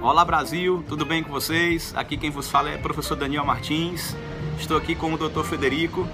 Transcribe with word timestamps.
Olá 0.00 0.24
Brasil, 0.24 0.84
tudo 0.88 1.04
bem 1.04 1.24
com 1.24 1.32
vocês? 1.32 1.92
Aqui 1.96 2.16
quem 2.16 2.30
vos 2.30 2.48
fala 2.48 2.70
é 2.70 2.76
o 2.76 2.78
professor 2.78 3.16
Daniel 3.16 3.44
Martins. 3.44 4.14
Estou 4.56 4.76
aqui 4.76 4.94
com 4.94 5.12
o 5.12 5.18
Dr. 5.18 5.42
Federico. 5.42 6.06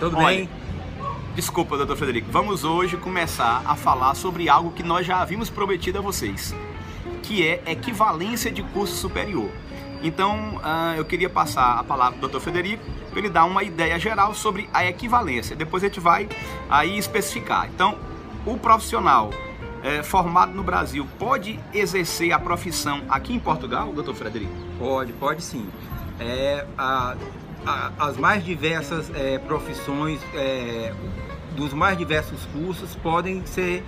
Tudo 0.00 0.16
Olha, 0.16 0.26
bem? 0.38 0.48
Desculpa, 1.36 1.78
Dr. 1.78 1.94
Federico. 1.94 2.32
Vamos 2.32 2.64
hoje 2.64 2.96
começar 2.96 3.62
a 3.64 3.76
falar 3.76 4.16
sobre 4.16 4.48
algo 4.48 4.72
que 4.72 4.82
nós 4.82 5.06
já 5.06 5.22
havíamos 5.22 5.48
prometido 5.48 5.98
a 5.98 6.00
vocês, 6.00 6.52
que 7.22 7.46
é 7.46 7.62
equivalência 7.64 8.50
de 8.50 8.64
curso 8.64 8.96
superior. 8.96 9.50
Então, 10.02 10.60
ah, 10.60 10.94
eu 10.96 11.04
queria 11.04 11.30
passar 11.30 11.78
a 11.78 11.84
palavra 11.84 12.18
para 12.18 12.26
o 12.26 12.28
Dr. 12.28 12.40
Federico 12.40 12.84
para 13.08 13.20
ele 13.20 13.30
dar 13.30 13.44
uma 13.44 13.62
ideia 13.62 13.96
geral 14.00 14.34
sobre 14.34 14.68
a 14.74 14.84
equivalência. 14.84 15.54
Depois 15.54 15.84
a 15.84 15.86
gente 15.86 16.00
vai 16.00 16.28
aí 16.68 16.98
especificar. 16.98 17.68
Então, 17.72 17.96
o 18.44 18.58
profissional 18.58 19.30
é, 19.84 20.02
formado 20.02 20.54
no 20.54 20.62
Brasil 20.62 21.06
pode 21.18 21.60
exercer 21.74 22.32
a 22.32 22.38
profissão 22.38 23.02
aqui 23.08 23.34
em 23.34 23.38
Portugal, 23.38 23.92
doutor 23.92 24.14
Frederico? 24.14 24.50
Pode, 24.78 25.12
pode 25.12 25.42
sim. 25.42 25.68
É, 26.18 26.66
a, 26.78 27.14
a, 27.66 27.92
as 27.98 28.16
mais 28.16 28.42
diversas 28.42 29.10
é, 29.14 29.38
profissões, 29.38 30.18
é, 30.34 30.94
dos 31.54 31.74
mais 31.74 31.98
diversos 31.98 32.46
cursos, 32.46 32.96
podem 32.96 33.44
ser 33.44 33.84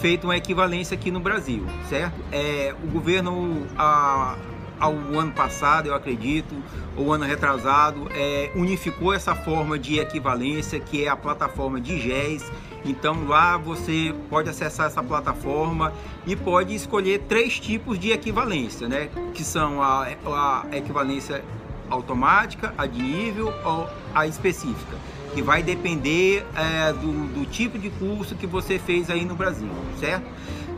feita 0.00 0.26
uma 0.26 0.36
equivalência 0.36 0.96
aqui 0.96 1.12
no 1.12 1.20
Brasil, 1.20 1.64
certo? 1.88 2.16
É, 2.32 2.74
o 2.82 2.88
governo, 2.88 3.66
a, 3.78 4.36
ao 4.80 4.92
ano 4.92 5.32
passado, 5.32 5.86
eu 5.86 5.94
acredito, 5.94 6.54
ou 6.96 7.12
ano 7.12 7.24
retrasado, 7.24 8.10
é, 8.14 8.50
unificou 8.56 9.14
essa 9.14 9.34
forma 9.34 9.78
de 9.78 10.00
equivalência, 10.00 10.80
que 10.80 11.04
é 11.04 11.08
a 11.08 11.16
plataforma 11.16 11.80
de 11.80 11.98
GES. 12.00 12.50
Então 12.84 13.26
lá 13.26 13.56
você 13.56 14.14
pode 14.30 14.48
acessar 14.48 14.86
essa 14.86 15.02
plataforma 15.02 15.92
e 16.26 16.36
pode 16.36 16.74
escolher 16.74 17.20
três 17.28 17.58
tipos 17.58 17.98
de 17.98 18.12
equivalência, 18.12 18.88
né? 18.88 19.08
Que 19.34 19.42
são 19.42 19.82
a, 19.82 20.06
a 20.24 20.64
equivalência 20.76 21.42
automática, 21.90 22.74
a 22.76 22.86
de 22.86 23.00
nível 23.00 23.52
ou 23.64 23.88
a 24.14 24.26
específica, 24.26 24.96
que 25.34 25.42
vai 25.42 25.62
depender 25.62 26.44
é, 26.54 26.92
do, 26.92 27.26
do 27.32 27.46
tipo 27.46 27.78
de 27.78 27.90
curso 27.90 28.34
que 28.34 28.46
você 28.46 28.78
fez 28.78 29.10
aí 29.10 29.24
no 29.24 29.34
Brasil, 29.34 29.68
certo? 29.98 30.26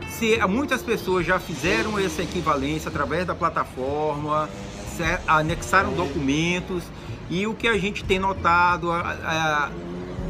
Se, 0.09 0.37
muitas 0.47 0.81
pessoas 0.81 1.25
já 1.25 1.39
fizeram 1.39 1.97
essa 1.97 2.21
equivalência 2.21 2.89
através 2.89 3.25
da 3.25 3.35
plataforma, 3.35 4.49
certo? 4.97 5.23
anexaram 5.27 5.93
documentos 5.93 6.83
e 7.29 7.45
o 7.45 7.53
que 7.53 7.67
a 7.67 7.77
gente 7.77 8.03
tem 8.03 8.19
notado 8.19 8.91
a, 8.91 8.99
a, 8.99 9.69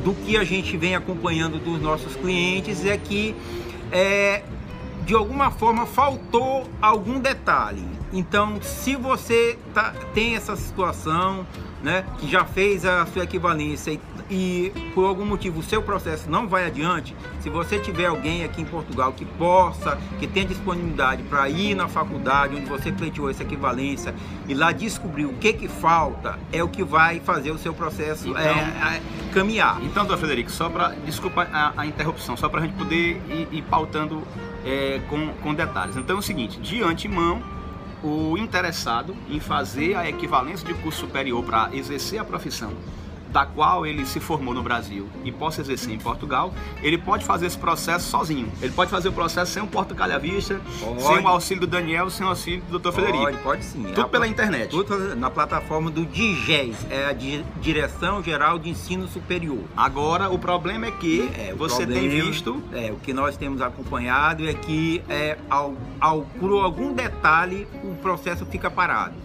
do 0.04 0.14
que 0.14 0.38
a 0.38 0.44
gente 0.44 0.76
vem 0.78 0.96
acompanhando 0.96 1.60
dos 1.60 1.82
nossos 1.82 2.16
clientes 2.16 2.86
é 2.86 2.98
que 2.98 3.36
é, 3.92 4.44
de 5.06 5.14
alguma 5.14 5.52
forma 5.52 5.86
faltou 5.86 6.68
algum 6.82 7.20
detalhe. 7.20 7.99
Então, 8.12 8.60
se 8.62 8.96
você 8.96 9.58
tá, 9.74 9.94
tem 10.14 10.36
essa 10.36 10.56
situação, 10.56 11.46
né, 11.84 12.04
que 12.18 12.30
já 12.30 12.44
fez 12.44 12.86
a 12.86 13.06
sua 13.06 13.24
equivalência 13.24 13.92
e, 13.92 14.00
e, 14.30 14.92
por 14.94 15.06
algum 15.06 15.26
motivo 15.26 15.60
o 15.60 15.64
seu 15.64 15.82
processo 15.82 16.30
não 16.30 16.48
vai 16.48 16.66
adiante, 16.66 17.16
se 17.40 17.50
você 17.50 17.80
tiver 17.80 18.08
alguém 18.08 18.44
aqui 18.44 18.62
em 18.62 18.66
Portugal 18.66 19.14
que 19.14 19.24
possa, 19.24 19.98
que 20.20 20.28
tenha 20.28 20.46
disponibilidade 20.46 21.24
para 21.24 21.48
ir 21.48 21.76
na 21.76 21.88
faculdade 21.88 22.56
onde 22.56 22.66
você 22.66 22.92
pleiteou 22.92 23.30
essa 23.30 23.44
equivalência 23.44 24.14
e 24.48 24.54
lá 24.54 24.72
descobrir 24.72 25.26
o 25.26 25.34
que 25.34 25.54
que 25.54 25.68
falta, 25.68 26.38
é 26.52 26.64
o 26.64 26.68
que 26.68 26.84
vai 26.84 27.20
fazer 27.20 27.52
o 27.52 27.58
seu 27.58 27.74
processo 27.74 28.28
então, 28.30 28.42
é, 28.42 28.98
é, 28.98 29.02
caminhar. 29.34 29.82
Então, 29.84 30.06
doutor 30.06 30.20
Federico, 30.20 30.52
só 30.52 30.70
para, 30.70 30.90
desculpa 31.06 31.48
a, 31.54 31.74
a, 31.78 31.86
interrupção, 31.86 32.36
só 32.36 32.50
para 32.50 32.62
a 32.62 32.64
gente 32.66 32.76
poder 32.76 33.22
ir, 33.30 33.48
ir 33.52 33.62
pautando 33.64 34.24
é, 34.66 35.00
com, 35.10 35.30
com 35.42 35.54
detalhes. 35.54 35.96
Então 35.96 36.18
é 36.18 36.20
o 36.20 36.22
seguinte, 36.22 36.60
de 36.60 36.84
antemão, 36.84 37.42
o 38.04 38.38
interessado 38.38 39.16
em 39.30 39.40
fazer 39.40 39.96
a 39.96 40.08
equivalência 40.08 40.66
de 40.66 40.74
curso 40.76 41.02
superior 41.02 41.44
para 41.44 41.70
exercer 41.76 42.20
a 42.20 42.26
profissão 42.26 42.72
da 43.32 43.46
qual 43.46 43.86
ele 43.86 44.06
se 44.06 44.20
formou 44.20 44.54
no 44.54 44.64
Brasil 44.64 45.08
e 45.24 45.32
possa 45.32 45.62
exercer 45.62 45.94
em 45.94 45.98
Portugal, 45.98 46.54
ele 46.82 46.98
pode 46.98 47.26
fazer 47.26 47.46
esse 47.46 47.58
processo 47.58 48.10
sozinho. 48.10 48.52
Ele 48.62 48.72
pode 48.74 48.90
fazer 48.90 49.10
o 49.10 49.14
processo 49.14 49.52
sem 49.52 49.64
um 49.64 49.68
porta-calha 49.68 50.16
à 50.16 50.20
vista, 50.20 50.60
pode. 50.80 51.02
sem 51.02 51.20
o 51.20 51.28
auxílio 51.28 51.62
do 51.62 51.68
Daniel, 51.68 52.10
sem 52.10 52.26
o 52.26 52.30
auxílio 52.30 52.64
do 52.70 52.80
Dr. 52.80 52.92
Federico. 52.92 53.24
Pode, 53.24 53.38
pode 53.38 53.66
sim. 53.66 53.84
Tudo 53.94 54.10
pela 54.10 54.28
internet. 54.28 54.70
Tudo 54.70 55.16
na 55.16 55.30
plataforma 55.30 55.92
do 55.92 56.06
DIGES, 56.06 56.88
é 56.90 57.06
a 57.06 57.14
Direção 57.62 58.24
Geral 58.24 58.58
de 58.58 58.70
Ensino 58.70 59.08
Superior. 59.08 59.64
Agora, 59.76 60.30
o 60.30 60.40
problema 60.40 60.88
é 60.88 60.92
que 60.92 61.30
é, 61.34 61.54
você 61.54 61.86
problema, 61.86 62.02
tem 62.02 62.22
visto... 62.22 62.64
É, 62.74 62.92
o 62.92 62.96
que 62.98 63.14
nós 63.14 63.38
temos 63.38 63.62
acompanhado 63.62 64.48
é 64.48 64.54
que 64.54 65.04
é, 65.10 65.38
ao, 65.50 65.76
ao, 66.00 66.22
por 66.22 66.52
algum 66.64 66.94
detalhe 66.94 67.68
o 67.84 67.96
processo 67.96 68.46
fica 68.46 68.70
parado. 68.70 69.16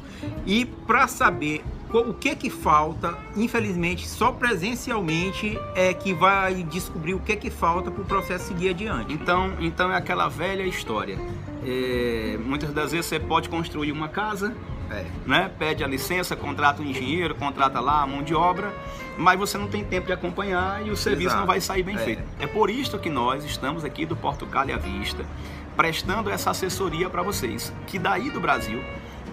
E 0.46 0.64
para 0.64 1.06
saber 1.06 1.64
o 2.00 2.14
que 2.14 2.34
que 2.34 2.50
falta, 2.50 3.16
infelizmente, 3.36 4.08
só 4.08 4.32
presencialmente 4.32 5.58
é 5.74 5.92
que 5.94 6.12
vai 6.12 6.62
descobrir 6.64 7.14
o 7.14 7.20
que 7.20 7.36
que 7.36 7.50
falta 7.50 7.90
para 7.90 8.02
o 8.02 8.04
processo 8.04 8.48
seguir 8.48 8.70
adiante. 8.70 9.12
Então, 9.12 9.52
então 9.60 9.92
é 9.92 9.96
aquela 9.96 10.28
velha 10.28 10.64
história. 10.64 11.18
É, 11.64 12.38
muitas 12.44 12.72
das 12.72 12.92
vezes 12.92 13.06
você 13.06 13.18
pode 13.18 13.48
construir 13.48 13.92
uma 13.92 14.08
casa, 14.08 14.54
é. 14.90 15.04
né? 15.26 15.50
pede 15.58 15.82
a 15.82 15.86
licença, 15.86 16.36
contrata 16.36 16.82
um 16.82 16.84
engenheiro, 16.84 17.34
contrata 17.34 17.80
lá 17.80 18.02
a 18.02 18.06
mão 18.06 18.22
de 18.22 18.34
obra, 18.34 18.72
mas 19.16 19.38
você 19.38 19.56
não 19.56 19.68
tem 19.68 19.84
tempo 19.84 20.06
de 20.06 20.12
acompanhar 20.12 20.84
e 20.86 20.90
o 20.90 20.96
serviço 20.96 21.28
Exato. 21.28 21.40
não 21.40 21.46
vai 21.46 21.60
sair 21.60 21.82
bem 21.82 21.96
é. 21.96 21.98
feito. 21.98 22.22
É 22.38 22.46
por 22.46 22.68
isso 22.68 22.98
que 22.98 23.08
nós 23.08 23.44
estamos 23.44 23.84
aqui 23.84 24.04
do 24.04 24.16
Portugal 24.16 24.64
à 24.64 24.76
Vista, 24.76 25.24
prestando 25.76 26.30
essa 26.30 26.50
assessoria 26.50 27.08
para 27.08 27.22
vocês, 27.22 27.72
que 27.86 27.98
daí 27.98 28.30
do 28.30 28.40
Brasil 28.40 28.82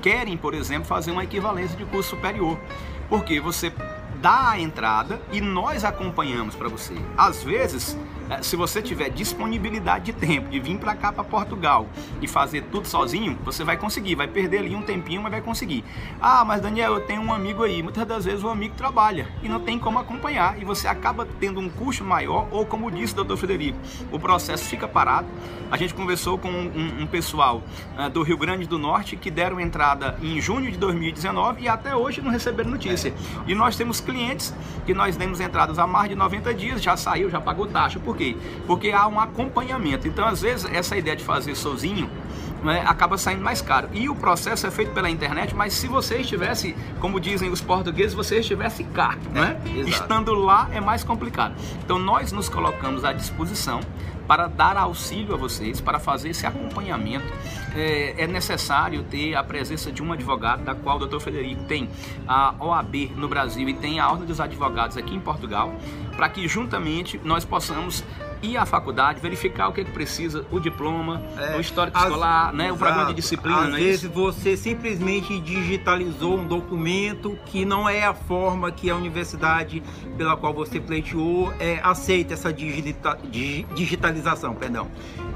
querem, 0.02 0.38
por 0.38 0.54
exemplo, 0.54 0.86
fazer 0.86 1.12
uma 1.12 1.24
equivalência 1.24 1.78
de 1.78 1.86
curso 1.86 2.12
superior. 2.12 2.60
Porque 3.10 3.40
você 3.40 3.74
dá 4.22 4.52
a 4.52 4.60
entrada 4.60 5.22
e 5.32 5.42
nós 5.42 5.84
acompanhamos 5.84 6.56
para 6.56 6.70
você. 6.70 6.94
Às 7.18 7.44
vezes, 7.44 7.98
se 8.42 8.56
você 8.56 8.82
tiver 8.82 9.10
disponibilidade 9.10 10.06
de 10.06 10.14
tempo 10.14 10.50
de 10.50 10.60
vir 10.60 10.78
para 10.78 10.96
cá 10.96 11.12
para 11.12 11.24
Portugal 11.24 11.88
e 12.22 12.28
fazer 12.28 12.64
tudo 12.72 12.88
sozinho, 12.88 13.38
você 13.44 13.64
vai 13.64 13.78
conseguir, 13.78 14.16
vai 14.16 14.28
perder 14.28 14.60
ali 14.60 14.76
um 14.76 14.82
tempinho, 14.82 15.22
mas 15.22 15.32
vai 15.32 15.42
conseguir. 15.42 15.84
Ah, 16.22 16.46
mas 16.46 16.62
Daniel, 16.62 16.94
eu 16.94 17.02
tenho 17.02 17.22
um 17.22 17.34
amigo 17.34 17.64
aí. 17.64 17.84
Muitas 17.84 18.06
das 18.08 18.26
vezes 18.26 18.44
o 18.44 18.50
amigo 18.50 18.76
trabalha 18.76 19.28
e 19.44 19.50
não 19.50 19.60
tem 19.60 19.78
como 19.78 20.00
acompanhar 20.00 20.62
e 20.62 20.66
você 20.66 20.88
acaba 20.88 21.28
tendo 21.40 21.60
um 21.60 21.70
custo 21.70 22.04
maior 22.04 22.48
ou 22.52 22.66
como 22.66 22.90
disse 22.90 23.14
o 23.14 23.18
doutor 23.18 23.38
Frederico, 23.38 23.78
o 24.12 24.20
processo 24.20 24.66
fica 24.66 24.88
parado. 24.88 25.28
A 25.70 25.78
gente 25.78 25.94
conversou 25.94 26.38
com 26.38 26.50
um, 26.50 27.02
um 27.02 27.08
pessoal 27.08 27.62
uh, 27.98 28.10
do 28.10 28.24
Rio 28.24 28.38
Grande 28.38 28.68
do 28.68 28.78
Norte 28.78 29.16
que 29.16 29.32
deram 29.32 29.60
entrada 29.60 30.18
em 30.22 30.40
junho 30.42 30.72
de 30.72 30.78
2019 30.78 31.64
e 31.64 31.68
até 31.68 31.96
hoje 31.96 32.22
não 32.22 32.30
receberam 32.30 32.70
notícia. 32.70 33.14
E 33.48 33.56
nós 33.56 33.76
temos 33.76 34.00
clientes 34.00 34.54
que 34.86 34.94
nós 34.94 35.16
demos 35.16 35.40
entradas 35.40 35.80
há 35.80 35.88
mais 35.88 36.10
de 36.10 36.16
90 36.16 36.54
dias, 36.54 36.82
já 36.82 36.96
saiu, 36.98 37.30
já 37.30 37.40
pagou 37.40 37.68
taxa. 37.68 38.00
Por 38.00 38.18
quê? 38.22 38.36
Porque 38.68 38.92
há 38.92 39.08
um 39.08 39.20
acompanhamento. 39.20 40.08
Então, 40.08 40.26
às 40.26 40.42
vezes, 40.42 40.66
essa 40.72 40.96
ideia 40.96 41.16
de 41.16 41.24
fazer 41.24 41.56
sozinho 41.56 42.08
né, 42.64 42.84
acaba 42.86 43.18
saindo 43.18 43.44
mais 43.44 43.62
caro. 43.62 43.90
E 43.94 44.10
o 44.10 44.16
processo 44.16 44.66
é 44.68 44.72
feito 44.72 44.94
pela 44.94 45.10
internet, 45.10 45.56
mas 45.56 45.74
se 45.74 45.88
você 45.88 46.18
estivesse, 46.18 46.76
como 47.00 47.20
dizem 47.20 47.50
os 47.50 47.62
portugueses, 47.62 48.14
você 48.14 48.40
estivesse 48.40 48.84
cá, 48.86 49.18
né? 49.32 49.60
estando 49.88 50.34
lá 50.34 50.70
é 50.72 50.80
mais 50.80 51.04
complicado. 51.04 51.56
Então 51.84 51.98
nós 51.98 52.32
nos 52.32 52.50
colocamos 52.50 53.04
à 53.04 53.14
disposição 53.14 53.82
para 54.28 54.48
dar 54.48 54.78
auxílio 54.78 55.34
a 55.34 55.38
vocês, 55.38 55.82
para 55.82 56.00
fazer 56.00 56.30
esse 56.30 56.46
acompanhamento. 56.46 57.26
É, 57.76 58.24
é, 58.24 58.28
necessário 58.28 59.04
ter 59.04 59.36
a 59.36 59.44
presença 59.44 59.92
de 59.92 60.02
um 60.02 60.12
advogado, 60.14 60.64
da 60.64 60.76
qual 60.76 60.96
o 60.96 61.00
doutor 61.00 61.20
Federico 61.20 61.64
tem 61.64 61.90
a 62.28 62.54
OAB 62.60 63.12
no 63.16 63.28
Brasil 63.28 63.68
e 63.68 63.74
tem 63.74 64.00
a 64.00 64.10
Ordem 64.10 64.26
dos 64.26 64.40
Advogados 64.40 64.98
aqui 64.98 65.16
em 65.16 65.20
Portugal, 65.20 65.74
para 66.16 66.30
que 66.30 66.48
juntamente 66.48 67.20
nós 67.24 67.44
possamos 67.44 68.04
ir 68.42 68.58
à 68.58 68.66
faculdade, 68.66 69.20
verificar 69.20 69.68
o 69.68 69.74
que, 69.74 69.82
é 69.82 69.84
que 69.84 69.92
precisa, 69.92 70.46
o 70.52 70.60
diploma, 70.60 71.22
é, 71.38 71.58
o 71.58 71.62
histórico 71.62 71.98
as, 71.98 72.06
escolar, 72.06 72.54
né, 72.54 72.72
o 72.72 72.78
programa 72.78 73.06
de 73.06 73.14
disciplina. 73.14 73.68
Às 73.68 73.74
é 73.74 73.78
vezes 73.78 74.12
você 74.12 74.58
simplesmente 74.58 75.40
digitalizou 75.40 76.40
um 76.40 76.48
documento 76.48 77.38
que 77.46 77.66
não 77.66 77.88
é 77.88 78.04
a 78.04 78.14
forma 78.14 78.72
que 78.72 78.90
a 78.90 78.96
universidade 78.96 79.84
pela 80.18 80.36
qual 80.36 80.54
você 80.54 80.80
pleiteou 80.80 81.54
é, 81.60 81.80
aceita 81.84 82.34
essa 82.34 82.52
digita, 82.52 83.18
digitalização, 83.76 84.56
perdão. 84.56 84.88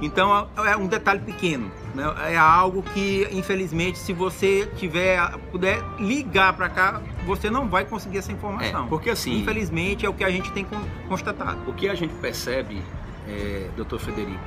Então 0.01 0.49
é 0.65 0.75
um 0.75 0.87
detalhe 0.87 1.21
pequeno, 1.21 1.71
né? 1.95 2.33
é 2.33 2.37
algo 2.37 2.83
que 2.83 3.27
infelizmente 3.31 3.97
se 3.97 4.13
você 4.13 4.69
tiver 4.75 5.19
puder 5.51 5.83
ligar 5.99 6.53
para 6.53 6.69
cá 6.69 7.01
você 7.25 7.49
não 7.49 7.67
vai 7.67 7.85
conseguir 7.85 8.19
essa 8.19 8.31
informação. 8.31 8.85
É, 8.85 8.87
porque 8.87 9.09
assim, 9.09 9.39
infelizmente 9.39 10.05
é 10.05 10.09
o 10.09 10.13
que 10.13 10.23
a 10.23 10.29
gente 10.29 10.51
tem 10.51 10.65
constatado. 11.07 11.59
O 11.67 11.73
que 11.73 11.89
a 11.89 11.95
gente 11.95 12.13
percebe, 12.15 12.81
é, 13.27 13.67
doutor 13.75 13.99
Federico, 13.99 14.39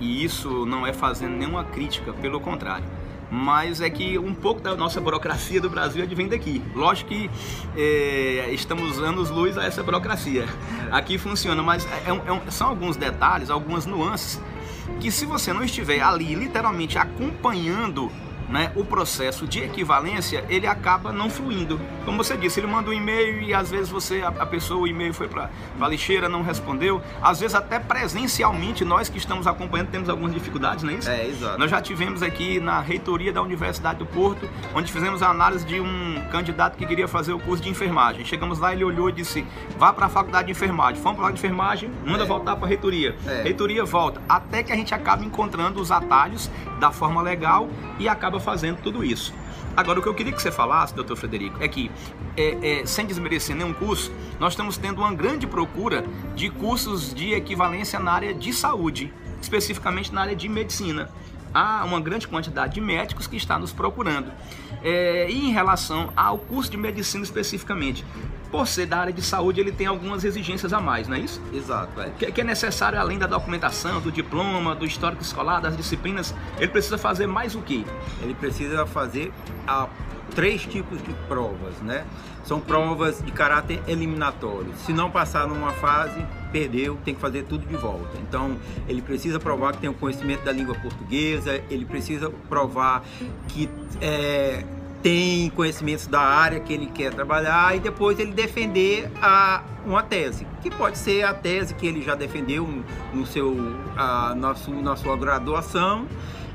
e 0.00 0.24
isso 0.24 0.64
não 0.64 0.86
é 0.86 0.92
fazendo 0.92 1.36
nenhuma 1.36 1.64
crítica, 1.64 2.12
pelo 2.14 2.40
contrário 2.40 2.84
mas 3.30 3.80
é 3.80 3.90
que 3.90 4.18
um 4.18 4.34
pouco 4.34 4.60
da 4.60 4.74
nossa 4.74 5.00
burocracia 5.00 5.60
do 5.60 5.68
Brasil 5.68 6.02
advém 6.02 6.28
daqui. 6.28 6.62
Lógico 6.74 7.10
que 7.10 7.30
é, 7.76 8.50
estamos 8.52 8.98
anos 9.00 9.30
luz 9.30 9.58
a 9.58 9.64
essa 9.64 9.82
burocracia. 9.82 10.46
Aqui 10.92 11.18
funciona, 11.18 11.62
mas 11.62 11.84
é, 11.86 12.10
é, 12.10 12.46
é 12.46 12.50
são 12.50 12.68
alguns 12.68 12.96
detalhes, 12.96 13.50
algumas 13.50 13.84
nuances 13.86 14.40
que 15.00 15.10
se 15.10 15.26
você 15.26 15.52
não 15.52 15.62
estiver 15.62 16.00
ali 16.00 16.34
literalmente 16.34 16.98
acompanhando 16.98 18.10
né, 18.48 18.72
o 18.74 18.84
processo 18.84 19.46
de 19.46 19.60
equivalência 19.60 20.44
ele 20.48 20.66
acaba 20.66 21.12
não 21.12 21.28
fluindo. 21.28 21.80
Como 22.04 22.22
você 22.22 22.36
disse, 22.36 22.60
ele 22.60 22.66
manda 22.66 22.90
um 22.90 22.92
e-mail 22.92 23.40
e 23.42 23.52
às 23.52 23.70
vezes 23.70 23.88
você 23.88 24.22
a, 24.22 24.28
a 24.28 24.46
pessoa 24.46 24.80
o 24.80 24.86
e-mail 24.86 25.12
foi 25.12 25.28
para 25.28 25.50
a 25.80 25.88
lixeira, 25.88 26.28
não 26.28 26.42
respondeu. 26.42 27.02
Às 27.20 27.40
vezes 27.40 27.54
até 27.54 27.78
presencialmente 27.78 28.84
nós 28.84 29.08
que 29.08 29.18
estamos 29.18 29.46
acompanhando 29.46 29.90
temos 29.90 30.08
algumas 30.08 30.32
dificuldades, 30.32 30.84
não 30.84 30.92
é 30.92 30.94
isso? 30.94 31.10
É, 31.10 31.26
exato. 31.26 31.58
Nós 31.58 31.70
já 31.70 31.80
tivemos 31.80 32.22
aqui 32.22 32.60
na 32.60 32.80
reitoria 32.80 33.32
da 33.32 33.42
Universidade 33.42 33.98
do 33.98 34.06
Porto, 34.06 34.48
onde 34.74 34.92
fizemos 34.92 35.22
a 35.22 35.28
análise 35.28 35.64
de 35.64 35.80
um 35.80 36.22
candidato 36.30 36.76
que 36.76 36.86
queria 36.86 37.08
fazer 37.08 37.32
o 37.32 37.38
curso 37.38 37.62
de 37.62 37.68
enfermagem. 37.68 38.24
Chegamos 38.24 38.58
lá, 38.58 38.72
ele 38.72 38.84
olhou 38.84 39.08
e 39.08 39.12
disse: 39.12 39.44
"Vá 39.78 39.92
para 39.92 40.06
a 40.06 40.08
faculdade 40.08 40.46
de 40.46 40.52
enfermagem". 40.52 41.00
Fomos 41.02 41.18
para 41.18 41.28
a 41.28 41.32
de 41.32 41.38
enfermagem, 41.38 41.90
manda 42.04 42.24
é. 42.24 42.26
voltar 42.26 42.56
para 42.56 42.66
a 42.66 42.68
reitoria. 42.68 43.16
É. 43.26 43.42
Reitoria 43.42 43.84
volta, 43.84 44.20
até 44.28 44.62
que 44.62 44.72
a 44.72 44.76
gente 44.76 44.94
acaba 44.94 45.24
encontrando 45.24 45.80
os 45.80 45.90
atalhos 45.90 46.50
da 46.78 46.90
forma 46.90 47.22
legal 47.22 47.68
e 47.98 48.08
acaba 48.08 48.35
acaba 48.36 48.40
fazendo 48.40 48.78
tudo 48.82 49.04
isso. 49.04 49.32
Agora, 49.76 49.98
o 49.98 50.02
que 50.02 50.08
eu 50.08 50.14
queria 50.14 50.32
que 50.32 50.40
você 50.40 50.50
falasse, 50.50 50.94
doutor 50.94 51.16
Frederico, 51.16 51.62
é 51.62 51.68
que, 51.68 51.90
é, 52.36 52.80
é, 52.80 52.86
sem 52.86 53.06
desmerecer 53.06 53.54
nenhum 53.54 53.72
curso, 53.72 54.12
nós 54.38 54.52
estamos 54.52 54.78
tendo 54.78 54.98
uma 54.98 55.12
grande 55.12 55.46
procura 55.46 56.04
de 56.34 56.48
cursos 56.48 57.12
de 57.12 57.32
equivalência 57.32 57.98
na 57.98 58.12
área 58.12 58.34
de 58.34 58.52
saúde, 58.52 59.12
especificamente 59.40 60.12
na 60.12 60.22
área 60.22 60.36
de 60.36 60.48
medicina. 60.48 61.10
Há 61.52 61.84
uma 61.84 62.00
grande 62.00 62.26
quantidade 62.28 62.74
de 62.74 62.80
médicos 62.80 63.26
que 63.26 63.36
está 63.36 63.58
nos 63.58 63.72
procurando. 63.72 64.30
É, 64.82 65.30
e 65.30 65.48
em 65.48 65.52
relação 65.52 66.12
ao 66.16 66.38
curso 66.38 66.70
de 66.70 66.76
medicina 66.76 67.24
especificamente, 67.24 68.04
por 68.56 68.66
ser 68.66 68.86
da 68.86 68.98
área 68.98 69.12
de 69.12 69.20
saúde, 69.20 69.60
ele 69.60 69.70
tem 69.70 69.86
algumas 69.86 70.24
exigências 70.24 70.72
a 70.72 70.80
mais, 70.80 71.06
não 71.06 71.14
é 71.14 71.20
isso? 71.20 71.42
Exato. 71.52 72.00
É. 72.00 72.10
Que, 72.18 72.32
que, 72.32 72.40
é 72.40 72.44
necessário, 72.44 72.98
além 72.98 73.18
da 73.18 73.26
documentação, 73.26 74.00
do 74.00 74.10
diploma, 74.10 74.74
do 74.74 74.86
histórico 74.86 75.22
escolar, 75.22 75.60
das 75.60 75.76
disciplinas, 75.76 76.34
ele 76.56 76.68
precisa 76.68 76.96
fazer 76.96 77.26
mais 77.26 77.54
o 77.54 77.60
quê? 77.60 77.84
Ele 78.22 78.32
precisa 78.32 78.86
fazer 78.86 79.30
a, 79.68 79.86
três 80.34 80.62
tipos 80.62 81.02
de 81.02 81.12
provas, 81.28 81.76
né? 81.82 82.06
São 82.44 82.58
provas 82.58 83.22
de 83.22 83.30
caráter 83.30 83.82
eliminatório. 83.86 84.72
Se 84.86 84.92
não 84.92 85.10
passar 85.10 85.46
numa 85.46 85.72
fase, 85.72 86.24
perdeu, 86.50 86.98
tem 87.04 87.14
que 87.14 87.20
fazer 87.20 87.42
tudo 87.42 87.66
de 87.66 87.76
volta. 87.76 88.16
Então, 88.26 88.56
ele 88.88 89.02
precisa 89.02 89.38
provar 89.38 89.74
que 89.74 89.80
tem 89.80 89.90
o 89.90 89.94
conhecimento 89.94 90.44
da 90.44 90.52
língua 90.52 90.74
portuguesa, 90.76 91.60
ele 91.68 91.84
precisa 91.84 92.30
provar 92.48 93.04
que 93.48 93.68
é, 94.00 94.64
tem 95.06 95.50
conhecimentos 95.50 96.08
da 96.08 96.20
área 96.20 96.58
que 96.58 96.72
ele 96.72 96.86
quer 96.86 97.14
trabalhar 97.14 97.76
e 97.76 97.78
depois 97.78 98.18
ele 98.18 98.32
defender 98.32 99.08
a, 99.22 99.62
uma 99.86 100.02
tese, 100.02 100.44
que 100.60 100.68
pode 100.68 100.98
ser 100.98 101.22
a 101.22 101.32
tese 101.32 101.74
que 101.74 101.86
ele 101.86 102.02
já 102.02 102.16
defendeu 102.16 102.68
no 103.14 103.24
seu, 103.24 103.56
a, 103.96 104.34
na, 104.34 104.56
sua, 104.56 104.74
na 104.74 104.96
sua 104.96 105.16
graduação. 105.16 106.08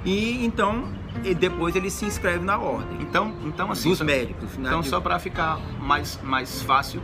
E 0.03 0.43
então 0.43 0.83
e 1.23 1.35
depois 1.35 1.75
ele 1.75 1.89
se 1.89 2.05
inscreve 2.05 2.43
na 2.43 2.57
ordem. 2.57 3.01
Então, 3.01 3.33
então 3.45 3.71
assim, 3.71 3.89
dos 3.89 4.01
médicos. 4.01 4.57
Né? 4.57 4.69
Então 4.69 4.83
só 4.83 4.99
para 4.99 5.19
ficar 5.19 5.59
mais 5.79 6.19
mais 6.23 6.61
fácil 6.61 7.01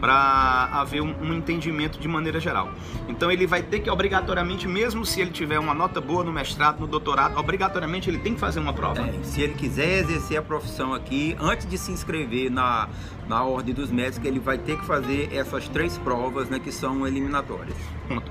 para 0.00 0.68
haver 0.72 1.02
um, 1.02 1.14
um, 1.20 1.34
entendimento 1.34 1.98
de 1.98 2.06
maneira 2.06 2.38
geral. 2.38 2.70
Então 3.08 3.30
ele 3.30 3.46
vai 3.46 3.62
ter 3.62 3.80
que 3.80 3.90
obrigatoriamente, 3.90 4.68
mesmo 4.68 5.04
se 5.04 5.20
ele 5.20 5.30
tiver 5.30 5.58
uma 5.58 5.74
nota 5.74 6.00
boa 6.00 6.22
no 6.22 6.32
mestrado, 6.32 6.78
no 6.78 6.86
doutorado, 6.86 7.36
obrigatoriamente 7.36 8.08
ele 8.08 8.18
tem 8.18 8.34
que 8.34 8.40
fazer 8.40 8.60
uma 8.60 8.72
prova. 8.72 9.00
É, 9.00 9.22
se 9.24 9.40
ele 9.40 9.54
quiser 9.54 9.98
exercer 9.98 10.38
a 10.38 10.42
profissão 10.42 10.94
aqui, 10.94 11.36
antes 11.40 11.66
de 11.66 11.76
se 11.76 11.90
inscrever 11.90 12.50
na 12.50 12.88
na 13.28 13.44
ordem 13.44 13.74
dos 13.74 13.90
médicos, 13.90 14.26
ele 14.26 14.40
vai 14.40 14.56
ter 14.56 14.78
que 14.78 14.86
fazer 14.86 15.28
essas 15.32 15.68
três 15.68 15.98
provas, 15.98 16.48
né, 16.48 16.58
que 16.58 16.72
são 16.72 17.06
eliminatórias. 17.06 17.76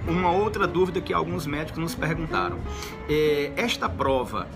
Uma 0.07 0.31
outra 0.31 0.65
dúvida 0.65 0.99
que 0.99 1.13
alguns 1.13 1.45
médicos 1.45 1.79
nos 1.79 1.93
perguntaram: 1.93 2.57
é, 3.07 3.51
esta 3.55 3.87
prova 3.87 4.47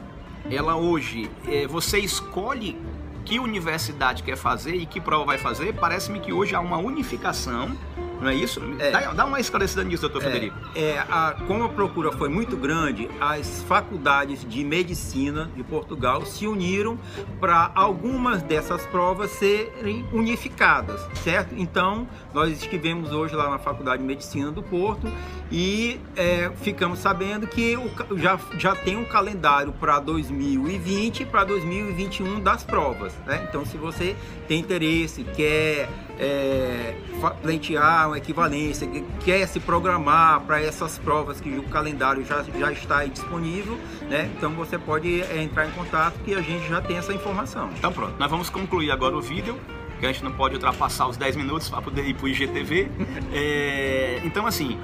ela 0.54 0.76
hoje, 0.76 1.30
é, 1.48 1.66
você 1.66 2.00
escolhe 2.00 2.78
que 3.24 3.40
universidade 3.40 4.24
quer 4.24 4.36
fazer 4.36 4.76
e 4.76 4.86
que 4.86 5.00
prova 5.00 5.26
vai 5.26 5.38
fazer, 5.38 5.74
parece-me 5.74 6.20
que 6.20 6.34
hoje 6.34 6.56
há 6.56 6.60
uma 6.60 6.78
unificação 6.78 7.78
não 8.22 8.30
é 8.30 8.36
isso? 8.36 8.62
É. 8.78 8.92
Dá, 8.92 9.14
dá, 9.14 9.26
uma 9.26 9.40
esclarecida 9.40 9.84
nisso, 9.84 10.04
doutor 10.04 10.22
é, 10.22 10.26
Federico. 10.26 10.58
É, 10.76 11.00
a, 11.10 11.36
como 11.48 11.64
a 11.64 11.70
procura 11.70 12.12
foi 12.12 12.30
muito 12.30 12.56
grande, 12.56 13.10
as 13.20 13.64
faculdades 13.64 14.48
de 14.48 14.64
medicina 14.64 15.50
de 15.56 15.64
Portugal 15.64 16.26
se 16.26 16.48
uniram 16.48 17.00
para 17.40 17.72
algumas 17.74 18.44
dessas 18.44 18.86
provas 18.86 19.32
serem 19.32 20.06
unificadas, 20.14 21.02
certo? 21.24 21.56
Então, 21.58 22.08
nós 22.34 22.52
estivemos 22.52 23.12
hoje 23.12 23.36
lá 23.36 23.50
na 23.50 23.58
Faculdade 23.58 24.02
de 24.02 24.08
Medicina 24.08 24.52
do 24.52 24.62
Porto 24.62 25.12
e 25.52 26.00
é, 26.16 26.52
ficamos 26.62 27.00
sabendo 27.00 27.48
que 27.48 27.76
o, 27.76 28.18
já, 28.18 28.40
já 28.58 28.76
tem 28.76 28.98
um 28.98 29.06
calendário 29.06 29.74
para 29.74 30.00
2020 30.00 31.22
e 31.22 31.26
para 31.26 31.44
2021 31.44 32.40
das 32.40 32.64
provas, 32.64 33.14
né? 33.26 33.46
Então, 33.50 33.66
se 33.66 33.78
você 33.78 34.16
tem 34.48 34.60
interesse, 34.60 35.24
quer 35.24 35.90
é, 36.22 36.94
pleitear 37.42 38.08
uma 38.08 38.18
equivalência, 38.18 38.88
quer 39.26 39.48
se 39.48 39.60
programar 39.60 40.42
para 40.42 40.62
essas 40.62 41.00
provas 41.00 41.42
que 41.42 41.50
o 41.58 41.64
calendário 41.64 42.24
já, 42.24 42.44
já 42.44 42.72
está 42.72 43.04
disponível, 43.06 43.78
né? 44.08 44.30
Então 44.38 44.52
você 44.52 44.78
pode 44.78 45.22
é, 45.22 45.42
entrar 45.42 45.68
em 45.68 45.72
contato 45.72 46.20
que 46.24 46.36
a 46.36 46.42
gente 46.42 46.70
já 46.70 46.80
tem 46.80 46.98
essa 46.98 47.12
informação. 47.12 47.72
Então 47.76 47.92
pronto, 47.92 48.14
nós 48.20 48.30
vamos 48.30 48.50
concluir 48.52 48.92
agora 48.92 49.18
o 49.18 49.22
vídeo 49.22 49.60
que 50.00 50.06
a 50.06 50.12
gente 50.12 50.24
não 50.24 50.32
pode 50.32 50.56
ultrapassar 50.56 51.08
os 51.08 51.16
10 51.16 51.36
minutos 51.36 51.70
para 51.70 51.80
poder 51.82 52.04
ir 52.08 52.16
para 52.16 52.26
o 52.26 52.28
IGTV. 52.28 52.90
é, 53.32 54.20
então, 54.24 54.48
assim, 54.48 54.80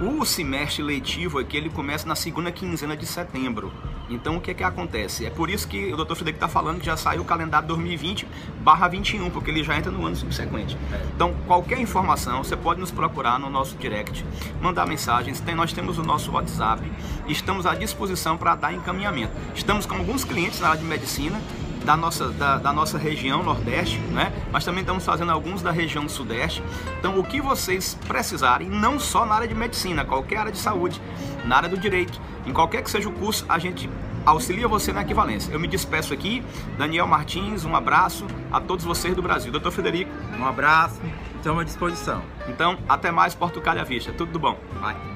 o 0.00 0.24
semestre 0.24 0.82
letivo 0.82 1.38
aqui 1.38 1.56
ele 1.56 1.70
começa 1.70 2.06
na 2.06 2.16
segunda 2.16 2.50
quinzena 2.50 2.96
de 2.96 3.06
setembro. 3.06 3.72
Então 4.08 4.36
o 4.36 4.40
que 4.40 4.50
é 4.50 4.54
que 4.54 4.64
acontece? 4.64 5.26
É 5.26 5.30
por 5.30 5.50
isso 5.50 5.66
que 5.66 5.92
o 5.92 5.96
Dr. 5.96 6.14
Frederico 6.14 6.36
está 6.36 6.48
falando 6.48 6.80
que 6.80 6.86
já 6.86 6.96
saiu 6.96 7.22
o 7.22 7.24
calendário 7.24 7.66
2020 7.68 8.26
barra 8.60 8.88
21, 8.88 9.30
porque 9.30 9.50
ele 9.50 9.64
já 9.64 9.76
entra 9.76 9.90
no 9.90 10.04
ano 10.06 10.16
subsequente. 10.16 10.76
Então 11.14 11.34
qualquer 11.46 11.78
informação 11.80 12.42
você 12.42 12.56
pode 12.56 12.80
nos 12.80 12.90
procurar 12.90 13.38
no 13.38 13.50
nosso 13.50 13.76
direct, 13.76 14.24
mandar 14.60 14.86
mensagens. 14.86 15.40
Tem, 15.40 15.54
nós 15.54 15.72
temos 15.72 15.98
o 15.98 16.02
nosso 16.02 16.32
WhatsApp, 16.32 16.82
estamos 17.28 17.66
à 17.66 17.74
disposição 17.74 18.36
para 18.36 18.54
dar 18.54 18.72
encaminhamento. 18.72 19.32
Estamos 19.54 19.86
com 19.86 19.96
alguns 19.96 20.24
clientes 20.24 20.60
na 20.60 20.68
área 20.68 20.80
de 20.80 20.86
medicina 20.86 21.40
da 21.86 21.96
nossa, 21.96 22.28
da, 22.30 22.58
da, 22.58 22.72
nossa 22.72 22.98
região 22.98 23.44
Nordeste, 23.44 23.98
né? 24.10 24.32
mas 24.50 24.64
também 24.64 24.80
estamos 24.80 25.04
fazendo 25.04 25.30
alguns 25.30 25.62
da 25.62 25.70
região 25.70 26.08
Sudeste. 26.08 26.62
Então, 26.98 27.16
o 27.18 27.22
que 27.22 27.40
vocês 27.40 27.96
precisarem, 28.08 28.68
não 28.68 28.98
só 28.98 29.24
na 29.24 29.36
área 29.36 29.46
de 29.46 29.54
medicina, 29.54 30.04
qualquer 30.04 30.38
área 30.38 30.52
de 30.52 30.58
saúde, 30.58 31.00
na 31.44 31.56
área 31.56 31.68
do 31.68 31.78
direito, 31.78 32.20
em 32.46 32.52
qualquer 32.52 32.82
que 32.82 32.90
seja 32.90 33.08
o 33.08 33.12
curso, 33.12 33.44
a 33.48 33.58
gente 33.58 33.90
auxilia 34.24 34.66
você 34.66 34.92
na 34.92 35.02
equivalência. 35.02 35.52
Eu 35.52 35.60
me 35.60 35.68
despeço 35.68 36.14
aqui, 36.14 36.42
Daniel 36.78 37.06
Martins, 37.06 37.64
um 37.64 37.74
abraço 37.74 38.26
a 38.50 38.60
todos 38.60 38.84
vocês 38.84 39.14
do 39.14 39.22
Brasil. 39.22 39.52
Doutor 39.52 39.72
Federico. 39.72 40.10
Um 40.38 40.46
abraço, 40.46 41.00
estamos 41.36 41.60
à 41.60 41.64
disposição. 41.64 42.22
Então, 42.48 42.78
até 42.88 43.10
mais, 43.10 43.34
Portugal 43.34 43.78
à 43.78 43.84
vista. 43.84 44.12
Tudo 44.12 44.38
bom. 44.38 44.58
Vai. 44.80 45.15